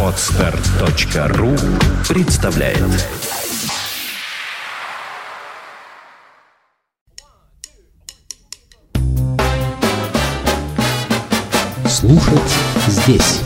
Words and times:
Отстар.ру 0.00 1.50
представляет 2.08 2.78
Слушать 11.88 12.38
здесь 12.86 13.40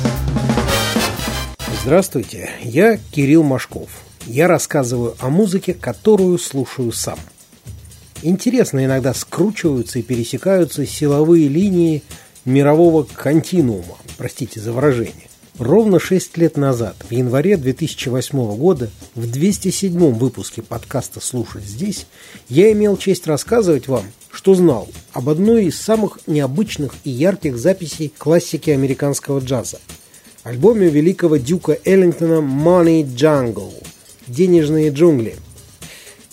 Здравствуйте, 1.83 2.51
я 2.65 2.99
Кирилл 3.11 3.43
Машков. 3.43 3.89
Я 4.27 4.47
рассказываю 4.47 5.17
о 5.21 5.31
музыке, 5.31 5.73
которую 5.73 6.37
слушаю 6.39 6.93
сам. 6.93 7.19
Интересно 8.23 8.85
иногда 8.85 9.15
скручиваются 9.15 10.01
и 10.01 10.03
пересекаются 10.03 10.85
силовые 10.85 11.49
линии 11.49 12.03
мирового 12.45 13.05
континуума, 13.05 13.97
простите 14.17 14.61
за 14.61 14.73
выражение. 14.73 15.29
Ровно 15.59 15.99
6 15.99 16.37
лет 16.37 16.57
назад, 16.57 16.97
в 17.09 17.13
январе 17.13 17.57
2008 17.57 18.57
года, 18.57 18.91
в 19.15 19.31
207 19.31 20.13
выпуске 20.15 20.63
подкаста 20.63 21.21
«Слушать 21.21 21.65
здесь», 21.65 22.07
я 22.49 22.71
имел 22.73 22.97
честь 22.97 23.27
рассказывать 23.27 23.89
вам, 23.89 24.05
что 24.31 24.55
знал 24.55 24.89
об 25.13 25.29
одной 25.29 25.67
из 25.67 25.81
самых 25.81 26.21
необычных 26.27 26.95
и 27.05 27.11
ярких 27.11 27.59
записей 27.59 28.13
классики 28.17 28.71
американского 28.71 29.41
джаза– 29.41 29.79
альбоме 30.49 30.89
великого 30.89 31.37
дюка 31.37 31.79
Эллингтона 31.85 32.41
«Money 32.41 33.05
Jungle»– 33.05 33.75
«Денежные 34.27 34.91
джунгли». 34.91 35.37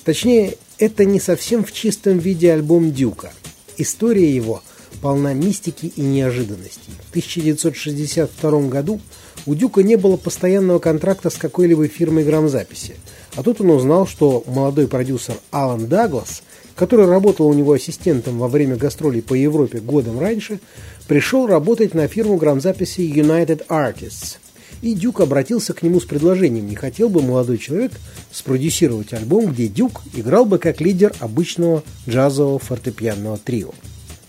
Точнее, 0.05 0.57
это 0.77 1.03
не 1.03 1.19
совсем 1.19 1.65
в 1.65 1.71
чистом 1.73 2.19
виде 2.19 2.51
альбом 2.53 2.93
Дюка. 2.93 3.33
История 3.77 4.33
его– 4.33 4.61
полна 5.01 5.33
мистики 5.33 5.91
и 5.95 6.01
неожиданностей. 6.01 6.93
В 7.07 7.09
1962 7.11 8.61
году 8.67 8.99
у 9.45 9.53
Дюка 9.53 9.83
не 9.83 9.95
было 9.95 10.17
постоянного 10.17 10.79
контракта 10.79 11.29
с 11.29 11.35
какой-либо 11.35 11.87
фирмой 11.87 12.23
грамзаписи. 12.23 12.95
А 13.35 13.43
тут 13.43 13.61
он 13.61 13.69
узнал, 13.71 14.07
что 14.07 14.43
молодой 14.47 14.87
продюсер 14.87 15.35
Алан 15.51 15.87
Даглас, 15.87 16.41
который 16.75 17.05
работал 17.05 17.47
у 17.47 17.53
него 17.53 17.73
ассистентом 17.73 18.39
во 18.39 18.47
время 18.47 18.75
гастролей 18.75 19.21
по 19.21 19.33
Европе 19.33 19.79
годом 19.79 20.19
раньше, 20.19 20.59
пришел 21.07 21.45
работать 21.45 21.93
на 21.93 22.07
фирму 22.07 22.37
грамзаписи 22.37 23.01
United 23.01 23.67
Artists. 23.67 24.37
И 24.81 24.93
Дюк 24.93 25.21
обратился 25.21 25.73
к 25.73 25.83
нему 25.83 25.99
с 25.99 26.05
предложением, 26.05 26.67
не 26.67 26.75
хотел 26.75 27.09
бы 27.09 27.21
молодой 27.21 27.57
человек 27.57 27.91
спродюсировать 28.31 29.13
альбом, 29.13 29.51
где 29.51 29.67
Дюк 29.67 30.01
играл 30.13 30.45
бы 30.45 30.59
как 30.59 30.81
лидер 30.81 31.13
обычного 31.19 31.83
джазового 32.07 32.59
фортепианного 32.59 33.37
трио. 33.37 33.71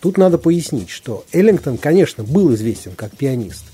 Тут 0.06 0.18
надо 0.18 0.38
пояснить, 0.38 0.88
что 0.88 1.24
Эллингтон, 1.32 1.78
конечно, 1.78 2.22
был 2.22 2.54
известен 2.54 2.92
как 2.94 3.16
пианист, 3.16 3.64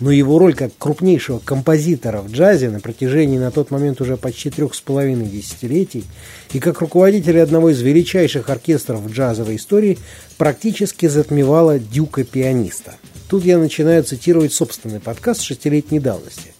но 0.00 0.10
его 0.10 0.38
роль 0.38 0.52
как 0.52 0.70
крупнейшего 0.76 1.38
композитора 1.38 2.20
в 2.20 2.30
джазе 2.30 2.68
на 2.68 2.78
протяжении 2.78 3.38
на 3.38 3.50
тот 3.50 3.70
момент 3.70 4.02
уже 4.02 4.18
почти 4.18 4.50
трех 4.50 4.74
с 4.74 4.82
половиной 4.82 5.24
десятилетий 5.24 6.04
и 6.52 6.60
как 6.60 6.82
руководителя 6.82 7.42
одного 7.42 7.70
из 7.70 7.80
величайших 7.80 8.50
оркестров 8.50 9.10
джазовой 9.10 9.56
истории 9.56 9.98
практически 10.36 11.06
затмевала 11.06 11.78
дюка-пианиста. 11.78 12.96
Тут 13.30 13.46
я 13.46 13.56
начинаю 13.56 14.04
цитировать 14.04 14.52
собственный 14.52 15.00
подкаст 15.00 15.40
шестилетней 15.40 16.00
давности. 16.00 16.52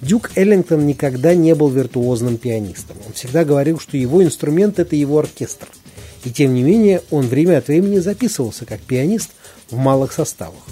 Дюк 0.00 0.32
Эллингтон 0.34 0.88
никогда 0.88 1.36
не 1.36 1.54
был 1.54 1.68
виртуозным 1.68 2.36
пианистом. 2.36 2.96
Он 3.06 3.12
всегда 3.12 3.44
говорил, 3.44 3.78
что 3.78 3.96
его 3.96 4.24
инструмент– 4.24 4.78
это 4.80 4.96
его 4.96 5.20
оркестр– 5.20 5.68
и 6.24 6.30
тем 6.30 6.54
не 6.54 6.62
менее 6.62 7.02
он 7.10 7.26
время 7.26 7.58
от 7.58 7.68
времени 7.68 7.98
записывался 7.98 8.64
как 8.64 8.80
пианист 8.80 9.30
в 9.70 9.76
малых 9.76 10.12
составах. 10.12 10.62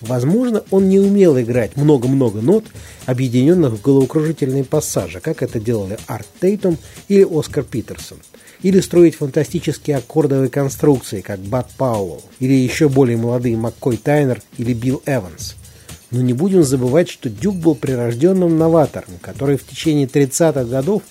Возможно, 0.00 0.64
он 0.70 0.88
не 0.88 0.98
умел 0.98 1.38
играть 1.38 1.76
много-много 1.76 2.40
нот, 2.40 2.64
объединенных 3.04 3.74
в 3.74 3.82
головокружительные 3.82 4.64
пассажи, 4.64 5.20
как 5.20 5.42
это 5.42 5.60
делали 5.60 5.98
Арт 6.06 6.26
Тейтум 6.40 6.78
или 7.08 7.26
Оскар 7.30 7.64
Питерсон, 7.64 8.18
или 8.62 8.80
строить 8.80 9.16
фантастические 9.16 9.98
аккордовые 9.98 10.48
конструкции, 10.48 11.20
как 11.20 11.40
Бат 11.40 11.70
Пауэлл, 11.76 12.22
или 12.38 12.54
еще 12.54 12.88
более 12.88 13.18
молодые 13.18 13.56
Маккой 13.56 13.98
Тайнер 13.98 14.42
или 14.56 14.72
Билл 14.72 15.02
Эванс. 15.04 15.56
Но 16.10 16.22
не 16.22 16.32
будем 16.32 16.64
забывать, 16.64 17.08
что 17.08 17.30
Дюк 17.30 17.56
был 17.56 17.76
прирожденным 17.76 18.58
новатором, 18.58 19.10
который 19.20 19.56
в 19.56 19.66
течение 19.66 20.06
30-х 20.06 20.64
годов 20.64 21.02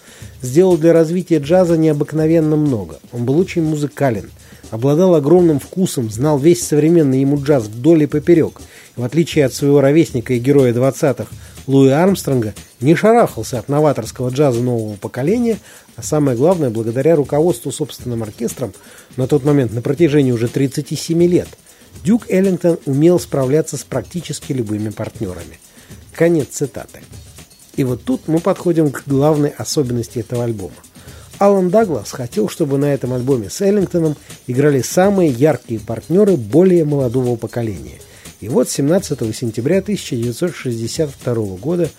сделал 0.41 0.77
для 0.77 0.91
развития 0.91 1.37
джаза 1.37 1.77
необыкновенно 1.77 2.57
много. 2.57 2.99
Он 3.13 3.23
был 3.23 3.39
очень 3.39 3.63
музыкален, 3.63 4.29
обладал 4.71 5.15
огромным 5.15 5.59
вкусом, 5.59 6.09
знал 6.09 6.37
весь 6.37 6.67
современный 6.67 7.21
ему 7.21 7.41
джаз 7.41 7.65
вдоль 7.65 8.03
и 8.03 8.07
поперек. 8.07 8.59
И 8.97 8.99
в 8.99 9.03
отличие 9.05 9.45
от 9.45 9.53
своего 9.53 9.79
ровесника 9.79 10.33
и 10.33 10.39
героя 10.39 10.73
20-х 10.73 11.27
Луи 11.65 11.91
Армстронга, 11.91 12.53
не 12.81 12.95
шарахался 12.95 13.59
от 13.59 13.69
новаторского 13.69 14.29
джаза 14.29 14.59
нового 14.59 14.95
поколения, 14.95 15.59
а 15.95 16.03
самое 16.03 16.35
главное, 16.35 16.71
благодаря 16.71 17.15
руководству 17.15 17.71
собственным 17.71 18.23
оркестром 18.23 18.73
на 19.17 19.27
тот 19.27 19.45
момент 19.45 19.71
на 19.71 19.81
протяжении 19.81 20.31
уже 20.31 20.47
37 20.47 21.23
лет– 21.23 21.47
Дюк 22.03 22.29
Эллингтон 22.29 22.79
умел 22.85 23.19
справляться 23.19 23.77
с 23.77 23.83
практически 23.83 24.53
любыми 24.53 24.89
партнерами. 24.89 25.59
Конец 26.13 26.47
цитаты. 26.51 27.01
И 27.75 27.83
вот 27.83 28.03
тут 28.03 28.27
мы 28.27 28.39
подходим 28.39 28.91
к 28.91 29.03
главной 29.05 29.49
особенности 29.49 30.19
этого 30.19 30.43
альбома. 30.43 30.73
Алан 31.37 31.69
Даглас 31.69 32.11
хотел, 32.11 32.49
чтобы 32.49 32.77
на 32.77 32.93
этом 32.93 33.13
альбоме 33.13 33.49
с 33.49 33.61
Эллингтоном 33.61 34.17
играли 34.47 34.81
самые 34.81 35.29
яркие 35.29 35.79
партнеры 35.79 36.35
более 36.35 36.83
молодого 36.83 37.37
поколения. 37.37 37.99
И 38.41 38.49
вот 38.49 38.69
17 38.69 39.35
сентября 39.35 39.79
1962 39.79 41.33
года 41.57 41.89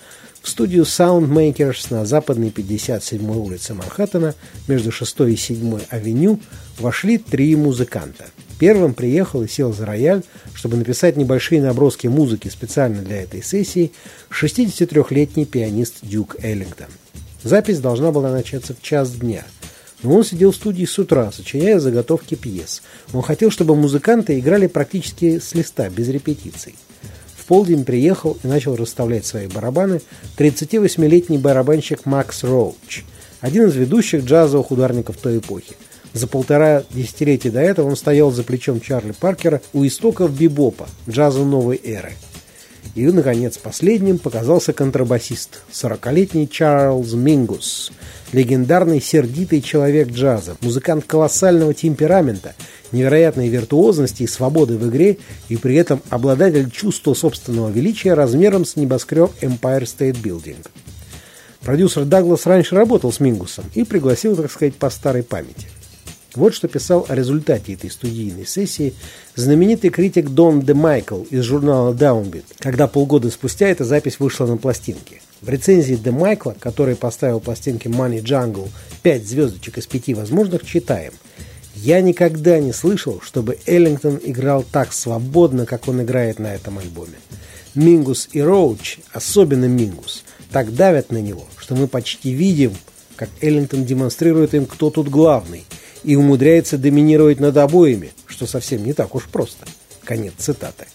в 0.41 0.49
студию 0.49 0.83
Soundmakers 0.83 1.87
на 1.89 2.05
западной 2.05 2.49
57-й 2.49 3.37
улице 3.37 3.73
Манхэттена 3.73 4.35
между 4.67 4.91
6 4.91 5.21
и 5.21 5.35
7 5.35 5.79
авеню 5.89 6.39
вошли 6.79 7.17
три 7.17 7.55
музыканта– 7.55 8.25
Первым 8.61 8.93
приехал 8.93 9.41
и 9.41 9.47
сел 9.47 9.73
за 9.73 9.87
рояль, 9.87 10.21
чтобы 10.53 10.77
написать 10.77 11.17
небольшие 11.17 11.63
наброски 11.63 12.05
музыки 12.05 12.47
специально 12.47 13.01
для 13.01 13.23
этой 13.23 13.41
сессии 13.41 13.91
63-летний 14.29 15.45
пианист 15.45 15.95
Дюк 16.03 16.35
Эллингтон. 16.43 16.85
Запись 17.41 17.79
должна 17.79 18.11
была 18.11 18.31
начаться 18.31 18.75
в 18.75 18.81
час 18.83 19.13
дня. 19.13 19.45
Но 20.03 20.13
он 20.15 20.23
сидел 20.23 20.51
в 20.51 20.55
студии 20.55 20.85
с 20.85 20.99
утра, 20.99 21.31
сочиняя 21.31 21.79
заготовки 21.79 22.35
пьес. 22.35 22.83
Он 23.13 23.23
хотел, 23.23 23.49
чтобы 23.49 23.75
музыканты 23.75 24.37
играли 24.37 24.67
практически 24.67 25.39
с 25.39 25.55
листа, 25.55 25.89
без 25.89 26.09
репетиций. 26.09 26.75
Полдень 27.51 27.83
приехал 27.83 28.37
и 28.43 28.47
начал 28.47 28.77
расставлять 28.77 29.25
свои 29.25 29.47
барабаны 29.47 29.99
38-летний 30.37 31.37
барабанщик 31.37 32.05
Макс 32.05 32.45
Роуч, 32.45 33.03
один 33.41 33.67
из 33.67 33.75
ведущих 33.75 34.23
джазовых 34.23 34.71
ударников 34.71 35.17
той 35.17 35.39
эпохи. 35.39 35.75
За 36.13 36.27
полтора 36.27 36.83
десятилетия 36.91 37.51
до 37.51 37.59
этого 37.59 37.89
он 37.89 37.97
стоял 37.97 38.31
за 38.31 38.43
плечом 38.43 38.79
Чарли 38.79 39.11
Паркера 39.11 39.61
у 39.73 39.85
истоков 39.85 40.31
бибопа, 40.31 40.87
джаза 41.09 41.43
новой 41.43 41.81
эры. 41.83 42.13
И, 42.93 43.05
наконец, 43.05 43.57
последним 43.57 44.17
показался 44.17 44.73
контрабасист, 44.73 45.61
40-летний 45.71 46.49
Чарльз 46.49 47.13
Мингус, 47.13 47.91
легендарный 48.33 49.01
сердитый 49.01 49.61
человек 49.61 50.09
джаза, 50.09 50.57
музыкант 50.61 51.05
колоссального 51.05 51.73
темперамента, 51.73 52.53
невероятной 52.91 53.47
виртуозности 53.47 54.23
и 54.23 54.27
свободы 54.27 54.77
в 54.77 54.89
игре, 54.89 55.17
и 55.47 55.55
при 55.55 55.75
этом 55.75 56.01
обладатель 56.09 56.69
чувства 56.69 57.13
собственного 57.13 57.69
величия 57.69 58.13
размером 58.13 58.65
с 58.65 58.75
небоскреб 58.75 59.31
Empire 59.39 59.83
State 59.83 60.21
Building. 60.21 60.65
Продюсер 61.61 62.03
Даглас 62.03 62.45
раньше 62.45 62.75
работал 62.75 63.13
с 63.13 63.21
Мингусом 63.21 63.65
и 63.73 63.85
пригласил, 63.85 64.35
так 64.35 64.51
сказать, 64.51 64.75
по 64.75 64.89
старой 64.89 65.23
памяти– 65.23 65.67
вот 66.35 66.53
что 66.53 66.69
писал 66.69 67.05
о 67.09 67.15
результате 67.15 67.73
этой 67.73 67.91
студийной 67.91 68.45
сессии 68.45 68.93
знаменитый 69.35 69.89
критик 69.89 70.29
Дон 70.29 70.61
Де 70.61 70.73
Майкл 70.73 71.23
из 71.23 71.43
журнала 71.43 71.93
Downbeat, 71.93 72.45
когда 72.57 72.87
полгода 72.87 73.29
спустя 73.29 73.67
эта 73.67 73.83
запись 73.83 74.19
вышла 74.19 74.45
на 74.45 74.55
пластинке. 74.55 75.21
В 75.41 75.49
рецензии 75.49 75.95
Де 75.95 76.11
Майкла, 76.11 76.55
который 76.57 76.95
поставил 76.95 77.41
пластинке 77.41 77.89
Money 77.89 78.23
Jungle 78.23 78.69
5 79.03 79.27
звездочек 79.27 79.77
из 79.77 79.87
5 79.87 80.15
возможных, 80.15 80.65
читаем 80.65 81.11
«Я 81.75 81.99
никогда 81.99 82.59
не 82.59 82.71
слышал, 82.71 83.19
чтобы 83.21 83.57
Эллингтон 83.65 84.19
играл 84.23 84.63
так 84.63 84.93
свободно, 84.93 85.65
как 85.65 85.89
он 85.89 86.01
играет 86.01 86.39
на 86.39 86.53
этом 86.53 86.79
альбоме. 86.79 87.17
Мингус 87.75 88.29
и 88.31 88.41
Роуч, 88.41 88.99
особенно 89.11 89.65
Мингус, 89.65 90.23
так 90.51 90.73
давят 90.75 91.11
на 91.11 91.17
него, 91.17 91.45
что 91.57 91.75
мы 91.75 91.87
почти 91.87 92.31
видим, 92.31 92.73
как 93.17 93.29
Эллингтон 93.41 93.83
демонстрирует 93.83 94.53
им, 94.53 94.65
кто 94.65 94.89
тут 94.89 95.09
главный– 95.09 95.65
и 96.03 96.15
умудряется 96.15 96.77
доминировать 96.77 97.39
над 97.39 97.57
обоими, 97.57 98.11
что 98.27 98.47
совсем 98.47 98.83
не 98.85 98.93
так 98.93 99.15
уж 99.15 99.25
просто. 99.25 99.65
Конец 100.03 100.33
цитаты. 100.37 100.85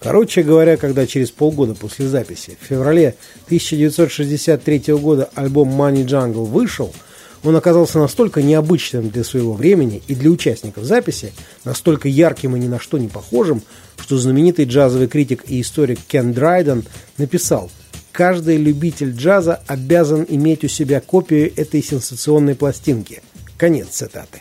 Короче 0.00 0.42
говоря, 0.42 0.78
когда 0.78 1.06
через 1.06 1.30
полгода 1.30 1.74
после 1.74 2.08
записи, 2.08 2.56
в 2.60 2.66
феврале 2.66 3.16
1963 3.46 4.94
года 4.94 5.28
альбом 5.34 5.68
Money 5.68 6.06
Jungle 6.06 6.46
вышел, 6.46 6.92
Он 7.42 7.56
оказался 7.56 7.98
настолько 7.98 8.42
необычным 8.42 9.10
для 9.10 9.24
своего 9.24 9.52
времени 9.52 10.02
и 10.08 10.14
для 10.14 10.30
участников 10.30 10.84
записи, 10.84 11.32
настолько 11.64 12.08
ярким 12.08 12.56
и 12.56 12.58
ни 12.58 12.66
на 12.66 12.78
что 12.78 12.98
не 12.98 13.08
похожим, 13.08 13.62
что 13.98 14.18
знаменитый 14.18 14.64
джазовый 14.64 15.08
критик 15.08 15.44
и 15.48 15.60
историк 15.60 15.98
Кен 16.06 16.32
Драйден 16.32 16.84
написал 17.16 17.70
«Каждый 18.12 18.56
любитель 18.56 19.12
джаза 19.12 19.60
обязан 19.66 20.26
иметь 20.28 20.64
у 20.64 20.68
себя 20.68 21.00
копию 21.00 21.52
этой 21.56 21.82
сенсационной 21.82 22.54
пластинки». 22.54 23.22
Конец 23.60 23.88
цитаты. 23.88 24.40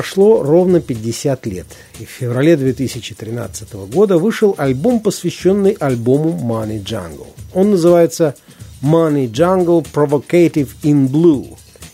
Прошло 0.00 0.42
ровно 0.42 0.80
50 0.80 1.44
лет, 1.44 1.66
и 1.98 2.06
в 2.06 2.08
феврале 2.08 2.56
2013 2.56 3.74
года 3.92 4.16
вышел 4.16 4.54
альбом, 4.56 5.00
посвященный 5.00 5.72
альбому 5.72 6.30
Money 6.42 6.82
Jungle. 6.82 7.26
Он 7.52 7.72
называется 7.72 8.34
Money 8.80 9.30
Jungle 9.30 9.86
Provocative 9.92 10.70
in 10.84 11.06
Blue, 11.06 11.48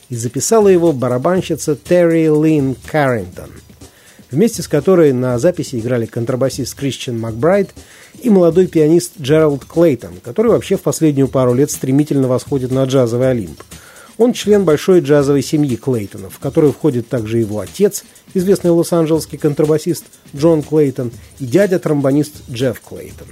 и 0.09 0.15
записала 0.15 0.69
его 0.69 0.93
барабанщица 0.93 1.75
Терри 1.75 2.29
Лин 2.29 2.77
Каррингтон. 2.87 3.51
Вместе 4.31 4.63
с 4.63 4.69
которой 4.69 5.13
на 5.13 5.37
записи 5.41 5.75
играли 5.75 6.07
контрабасист 6.07 6.77
Кристиан 6.77 7.19
Макбрайт 7.19 7.71
и 8.23 8.31
молодой 8.31 8.69
пианист 8.69 9.15
Джеральд 9.21 9.65
Клейтон, 9.65 10.21
который 10.23 10.53
вообще 10.53 10.77
в 10.77 10.83
последнюю 10.83 11.27
пару 11.27 11.55
лет 11.55 11.73
стремительно 11.73 12.29
восходит 12.29 12.71
на 12.71 12.85
джазовый 12.85 13.33
Олимп. 13.33 13.61
Он 14.19 14.33
член 14.33 14.65
большой 14.65 15.01
джазовой 15.01 15.43
семьи 15.43 15.77
Клейтонов, 15.77 16.35
в 16.35 16.39
которую 16.39 16.73
входит 16.73 17.09
также 17.09 17.39
его 17.39 17.61
отец, 17.61 18.05
известный 18.33 18.71
лос-анджелесский 18.71 19.37
контрабасист 19.37 20.05
Джон 20.35 20.63
Клейтон, 20.63 21.13
и 21.39 21.47
дядя-тромбонист 21.47 22.49
Джефф 22.51 22.81
Клейтон. 22.81 23.29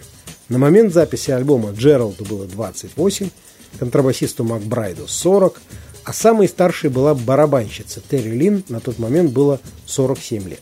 На 0.49 0.59
момент 0.59 0.93
записи 0.93 1.31
альбома 1.31 1.71
Джералду 1.71 2.25
было 2.25 2.47
28, 2.47 3.31
контрабасисту 3.79 4.45
Макбрайду 4.45 5.07
40, 5.07 5.61
а 6.05 6.12
самой 6.12 6.49
старшей 6.49 6.91
была 6.91 7.14
барабанщица 7.14 8.03
Терри 8.07 8.37
Лин, 8.37 8.62
на 8.69 8.81
тот 8.81 8.99
момент 8.99 9.33
было 9.33 9.61
47 9.87 10.49
лет. 10.49 10.61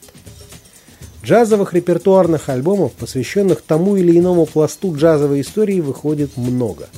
Джазовых 1.25 1.75
репертуарных 1.75 2.49
альбомов, 2.49 2.93
посвященных 2.93 3.62
тому 3.62 3.97
или 3.97 4.19
иному 4.19 4.47
пласту 4.47 4.95
джазовой 4.95 5.41
истории, 5.41 5.81
выходит 5.81 6.37
много. 6.37 6.88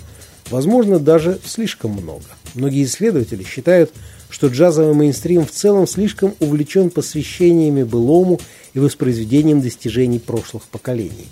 Возможно, 0.50 0.98
даже 0.98 1.38
слишком 1.44 1.92
много. 1.92 2.24
Многие 2.54 2.84
исследователи 2.84 3.42
считают, 3.42 3.92
что 4.30 4.48
джазовый 4.48 4.94
мейнстрим 4.94 5.46
в 5.46 5.50
целом 5.50 5.86
слишком 5.86 6.34
увлечен 6.40 6.90
посвящениями 6.90 7.82
былому 7.82 8.40
и 8.74 8.78
воспроизведением 8.78 9.60
достижений 9.60 10.18
прошлых 10.18 10.64
поколений. 10.64 11.28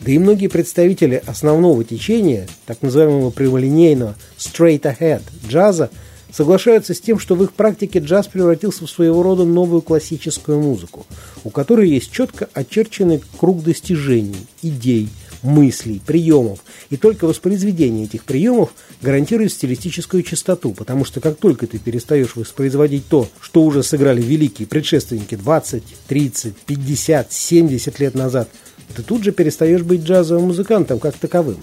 Да 0.00 0.10
и 0.10 0.18
многие 0.18 0.48
представители 0.48 1.22
основного 1.26 1.84
течения, 1.84 2.48
так 2.66 2.82
называемого 2.82 3.30
прямолинейного 3.30 4.16
straight 4.38 4.82
ahead 4.82 5.22
джаза, 5.46 5.90
соглашаются 6.32 6.94
с 6.94 7.00
тем, 7.00 7.18
что 7.18 7.34
в 7.34 7.42
их 7.44 7.52
практике 7.52 7.98
джаз 7.98 8.28
превратился 8.28 8.86
в 8.86 8.90
своего 8.90 9.22
рода 9.22 9.44
новую 9.44 9.82
классическую 9.82 10.60
музыку, 10.60 11.06
у 11.44 11.50
которой 11.50 11.88
есть 11.88 12.10
четко 12.10 12.48
очерченный 12.54 13.22
круг 13.38 13.62
достижений, 13.62 14.46
идей, 14.62 15.08
мыслей, 15.42 16.00
приемов, 16.04 16.60
и 16.90 16.96
только 16.96 17.26
воспроизведение 17.26 18.04
этих 18.04 18.24
приемов 18.24 18.70
гарантирует 19.02 19.52
стилистическую 19.52 20.22
чистоту, 20.22 20.72
потому 20.72 21.04
что 21.04 21.20
как 21.20 21.38
только 21.38 21.66
ты 21.66 21.78
перестаешь 21.78 22.36
воспроизводить 22.36 23.06
то, 23.08 23.28
что 23.40 23.62
уже 23.62 23.82
сыграли 23.82 24.20
великие 24.20 24.68
предшественники 24.68 25.34
20, 25.34 25.82
30, 26.06 26.56
50, 26.56 27.32
70 27.32 28.00
лет 28.00 28.14
назад, 28.14 28.48
ты 28.94 29.02
тут 29.02 29.24
же 29.24 29.32
перестаешь 29.32 29.82
быть 29.82 30.02
джазовым 30.02 30.48
музыкантом 30.48 30.98
как 30.98 31.16
таковым. 31.16 31.58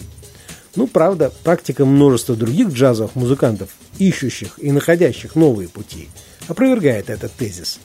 Ну, 0.76 0.88
правда, 0.88 1.34
практика 1.44 1.86
множества 1.86 2.36
других 2.36 2.70
джазовых 2.70 3.16
музыкантов, 3.16 3.70
ищущих 3.98 4.60
и 4.60 4.72
находящих 4.72 5.36
новые 5.36 5.68
пути, 5.68 6.10
опровергает 6.48 7.10
этот 7.10 7.32
тезис. 7.34 7.80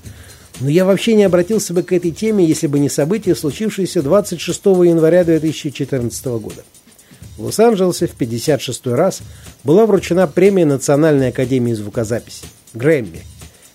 Но 0.61 0.69
я 0.69 0.85
вообще 0.85 1.15
не 1.15 1.25
обратился 1.25 1.73
бы 1.73 1.83
к 1.83 1.93
этой 1.93 2.11
теме, 2.11 2.45
если 2.45 2.67
бы 2.67 2.79
не 2.79 2.89
событие, 2.89 3.35
случившееся 3.35 4.03
26 4.03 4.65
января 4.67 5.25
2014 5.25 6.25
года. 6.27 6.63
В 7.37 7.45
Лос-Анджелесе 7.45 8.07
в 8.07 8.13
56 8.13 8.87
раз 8.89 9.21
была 9.65 9.87
вручена 9.87 10.27
премия 10.27 10.67
Национальной 10.67 11.29
академии 11.29 11.73
звукозаписи– 11.73 12.45
Грэмми. 12.75 13.23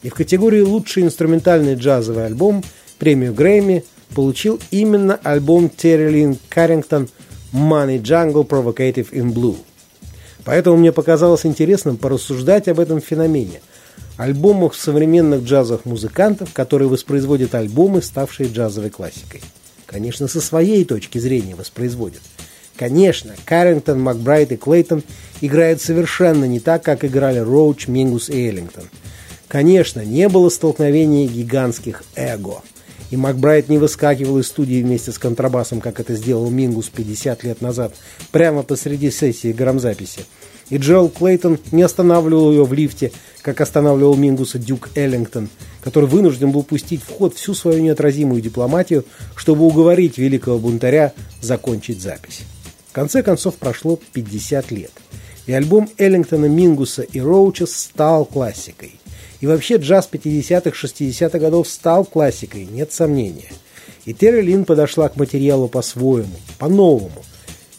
И 0.03 0.10
в 0.10 0.13
категории 0.13 0.62
«Лучший 0.62 1.03
инструментальный 1.03 1.75
джазовый 1.75 2.25
альбом» 2.25 2.63
премию 3.00 3.34
Грэмми 3.34 3.84
получил 4.15 4.60
именно 4.72 5.19
альбом 5.24 5.69
Терри 5.69 6.10
Лин 6.10 6.38
Каррингтон– 6.50 7.10
Money 7.53 8.01
Jungle 8.01 8.48
Provocative 8.48 9.12
in 9.12 9.34
Blue. 9.34 9.57
Поэтому 10.43 10.77
мне 10.77 10.91
показалось 10.91 11.46
интересным 11.46 11.98
порассуждать 11.98 12.67
об 12.67 12.79
этом 12.79 13.01
феномене. 13.01 13.62
Альбомах 14.17 14.75
современных 14.75 15.43
джазовых 15.43 15.86
музыкантов, 15.86 16.51
которые 16.53 16.89
воспроизводят 16.89 17.55
альбомы, 17.55 18.01
ставшие 18.01 18.50
джазовой 18.50 18.89
классикой. 18.89 19.41
Конечно, 19.86 20.27
со 20.27 20.41
своей 20.41 20.83
точки 20.86 21.17
зрения 21.17 21.55
воспроизводят. 21.55 22.21
Конечно, 22.75 23.36
Каррингтон, 23.45 24.01
Макбрайт 24.01 24.51
и 24.51 24.57
Клейтон 24.57 25.03
играют 25.41 25.81
совершенно 25.81 26.45
не 26.45 26.59
так, 26.59 26.83
как 26.83 27.05
играли 27.05 27.39
Роуч, 27.39 27.88
Мингус 27.88 28.29
и 28.29 28.47
Эллингтон. 28.47 28.89
Конечно, 29.47 30.03
не 30.03 30.27
было 30.29 30.50
столкновения 30.50 31.27
гигантских 31.27 32.03
эго– 32.15 32.62
и 33.09 33.17
Макбрайт 33.17 33.69
не 33.69 33.77
выскакивал 33.77 34.39
из 34.39 34.47
студии 34.47 34.81
вместе 34.81 35.12
с 35.12 35.17
контрабасом, 35.17 35.79
как 35.79 36.00
это 36.00 36.15
сделал 36.15 36.50
Мингус 36.50 36.89
50 36.89 37.43
лет 37.43 37.62
назад, 37.62 37.93
прямо 38.31 38.63
посреди 38.63 39.12
сессии 39.12 39.51
грамзаписи. 39.51 40.25
И 40.69 40.77
Джоэл 40.77 41.09
Клейтон 41.09 41.59
не 41.71 41.83
останавливал 41.83 42.51
ее 42.51 42.65
в 42.65 42.74
лифте, 42.74 43.12
как 43.41 43.62
останавливал 43.62 44.15
Мингуса 44.15 44.59
Дюк 44.59 44.89
Эллингтон, 44.95 45.50
который 45.81 46.09
вынужден 46.09 46.51
был 46.51 46.63
пустить 46.63 47.01
в 47.01 47.09
ход 47.09 47.36
всю 47.36 47.53
свою 47.53 47.81
неотразимую 47.81 48.41
дипломатию, 48.41 49.05
чтобы 49.36 49.65
уговорить 49.65 50.17
великого 50.17 50.59
бунтаря 50.59 51.13
закончить 51.41 52.01
запись. 52.01 52.41
В 52.89 52.93
конце 52.93 53.24
концов 53.24 53.55
прошло 53.55 53.97
50 54.13 54.71
лет, 54.71 54.91
и 55.45 55.53
альбом 55.53 55.89
Эллингтона, 55.97 56.47
Мингуса 56.47 57.03
и 57.03 57.21
Роуча 57.21 57.65
стал 57.65 58.25
классикой. 58.25 59.00
И 59.39 59.47
вообще 59.47 59.77
джаз 59.77 60.09
50-х, 60.12 60.71
60-х 60.71 61.39
годов 61.39 61.69
стал 61.69 62.03
классикой, 62.03 62.65
нет 62.65 62.91
сомнения. 62.91 63.51
И 64.05 64.13
Терри 64.13 64.41
Лин 64.41 64.65
подошла 64.65 65.09
к 65.09 65.15
материалу 65.15 65.67
по-своему, 65.67 66.36
по-новому, 66.57 67.24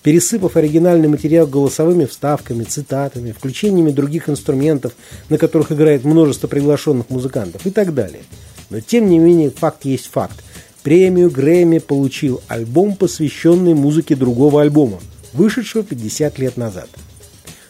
пересыпав 0.08 0.56
оригинальный 0.56 1.06
материал 1.06 1.46
голосовыми 1.46 2.06
вставками, 2.06 2.64
цитатами, 2.64 3.32
включениями 3.32 3.90
других 3.90 4.30
инструментов, 4.30 4.94
на 5.28 5.36
которых 5.36 5.70
играет 5.70 6.04
множество 6.04 6.48
приглашенных 6.48 7.10
музыкантов 7.10 7.66
и 7.66 7.70
так 7.70 7.92
далее. 7.92 8.22
Но 8.70 8.80
тем 8.80 9.10
не 9.10 9.18
менее 9.18 9.50
факт 9.50 9.84
есть 9.84 10.06
факт. 10.06 10.42
Премию 10.82 11.30
Грэмми 11.30 11.76
получил 11.76 12.40
альбом, 12.48 12.96
посвященный 12.96 13.74
музыке 13.74 14.16
другого 14.16 14.62
альбома, 14.62 14.98
вышедшего 15.34 15.84
50 15.84 16.38
лет 16.38 16.56
назад. 16.56 16.88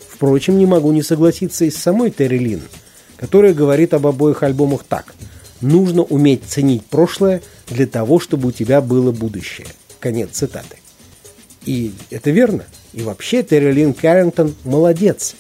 Впрочем, 0.09 0.59
не 0.59 0.67
могу 0.67 0.93
не 0.93 1.03
согласиться 1.03 1.65
и 1.65 1.73
с 1.73 1.77
самой 1.77 2.13
Терри 2.13 2.39
Лин– 2.39 2.63
которая 3.17 3.53
говорит 3.53 3.95
об 3.95 4.07
обоих 4.07 4.45
альбомах 4.45 4.85
так. 4.89 5.13
Нужно 5.61 6.05
уметь 6.05 6.45
ценить 6.47 6.87
прошлое 6.87 7.43
для 7.67 7.89
того, 7.89 8.21
чтобы 8.21 8.51
у 8.51 8.53
тебя 8.53 8.81
было 8.81 9.11
будущее. 9.11 9.67
Конец 9.99 10.31
цитаты. 10.35 10.77
И 11.65 11.93
это 12.11 12.31
верно. 12.31 12.65
И 12.93 13.03
вообще 13.03 13.43
Терри 13.43 13.73
Лин 13.73 13.95
Каррингтон 13.95 14.55
молодец. 14.65 15.35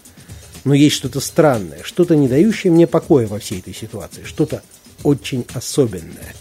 Но 0.65 0.75
есть 0.75 0.97
что-то 0.97 1.21
странное, 1.21 1.83
что-то 1.83 2.17
не 2.17 2.29
дающее 2.29 2.73
мне 2.73 2.87
покоя 2.87 3.27
во 3.27 3.39
всей 3.39 3.61
этой 3.61 3.75
ситуации, 3.75 4.25
что-то 4.25 4.63
очень 5.03 5.47
особенное. 5.55 6.35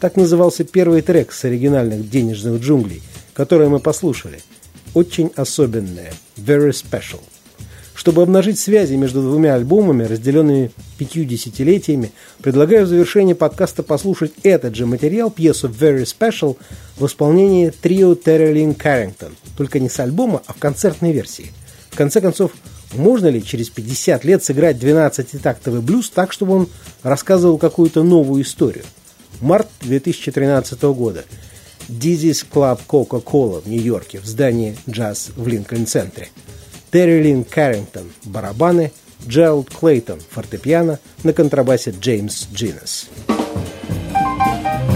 Так 0.00 0.16
назывался 0.16 0.64
первый 0.64 1.02
трек 1.02 1.32
с 1.32 1.44
оригинальных 1.44 2.08
денежных 2.08 2.60
джунглей, 2.60 3.02
который 3.34 3.68
мы 3.68 3.80
послушали. 3.80 4.40
Очень 4.94 5.30
особенное. 5.36 6.12
Very 6.36 6.70
special. 6.70 7.20
Чтобы 7.96 8.20
обнажить 8.20 8.58
связи 8.58 8.94
между 8.94 9.22
двумя 9.22 9.54
альбомами, 9.54 10.04
разделенными 10.04 10.70
пятью 10.98 11.24
десятилетиями, 11.24 12.12
предлагаю 12.42 12.84
в 12.84 12.88
завершении 12.90 13.32
подкаста 13.32 13.82
послушать 13.82 14.32
этот 14.42 14.76
же 14.76 14.84
материал, 14.84 15.30
пьесу 15.30 15.68
Very 15.68 16.04
Special, 16.04 16.58
в 16.98 17.06
исполнении 17.06 17.70
трио 17.70 18.14
Террелин 18.14 18.74
Каррингтон, 18.74 19.34
только 19.56 19.80
не 19.80 19.88
с 19.88 19.98
альбома, 19.98 20.42
а 20.46 20.52
в 20.52 20.58
концертной 20.58 21.12
версии. 21.12 21.52
В 21.88 21.96
конце 21.96 22.20
концов, 22.20 22.52
можно 22.92 23.28
ли 23.28 23.42
через 23.42 23.70
50 23.70 24.26
лет 24.26 24.44
сыграть 24.44 24.76
12-тактовый 24.76 25.80
блюз 25.80 26.10
так, 26.10 26.34
чтобы 26.34 26.52
он 26.54 26.68
рассказывал 27.02 27.56
какую-то 27.56 28.02
новую 28.02 28.42
историю? 28.42 28.84
Март 29.40 29.68
2013 29.80 30.82
года. 30.82 31.24
Club 31.88 32.80
Coca-Cola 32.86 33.62
в 33.62 33.68
Нью-Йорке 33.68 34.20
в 34.20 34.26
здании 34.26 34.76
«Джаз» 34.86 35.30
в 35.34 35.48
Линкольн-центре. 35.48 36.28
Терри 36.96 37.20
Лин 37.20 37.44
Каррингтон– 37.44 38.10
барабаны, 38.24 38.90
Джеральд 39.28 39.68
Клейтон– 39.68 40.18
фортепиано, 40.30 40.98
на 41.24 41.34
контрабасе 41.34 41.90
Джеймс 41.90 42.46
Джиннес. 42.50 43.10
Слушать 43.26 44.95